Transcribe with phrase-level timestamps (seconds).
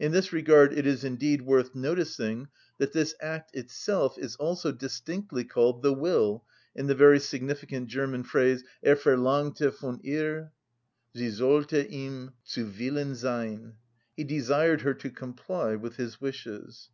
[0.00, 5.44] In this regard it is indeed worth noticing that this act itself is also distinctly
[5.44, 6.42] called "the will"
[6.74, 10.52] in the very significant German phrase, "Er verlangte von ihr,
[11.14, 13.74] sie sollte ihm zu Willen sein"
[14.16, 16.88] (He desired her to comply with his wishes).